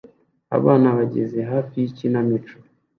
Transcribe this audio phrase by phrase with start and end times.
[0.57, 2.53] Abana bahagaze hafi yikinamico